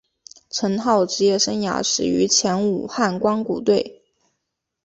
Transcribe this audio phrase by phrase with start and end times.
[0.49, 4.01] 陈浩职业生涯始于前武汉光谷队。